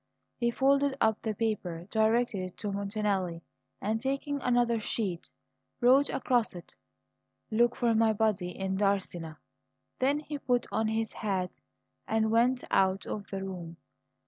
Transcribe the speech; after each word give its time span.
He 0.39 0.49
folded 0.49 0.97
up 0.99 1.21
the 1.21 1.35
paper, 1.35 1.85
directed 1.91 2.39
it 2.41 2.57
to 2.57 2.71
Montanelli, 2.71 3.43
and, 3.79 4.01
taking 4.01 4.41
another 4.41 4.79
sheet, 4.79 5.29
wrote 5.79 6.09
across 6.09 6.55
it: 6.55 6.73
"Look 7.51 7.75
for 7.75 7.93
my 7.93 8.11
body 8.11 8.49
in 8.49 8.77
Darsena." 8.77 9.37
Then 9.99 10.19
he 10.21 10.39
put 10.39 10.65
on 10.71 10.87
his 10.87 11.11
hat 11.13 11.51
and 12.07 12.31
went 12.31 12.63
out 12.71 13.05
of 13.05 13.27
the 13.27 13.43
room. 13.43 13.77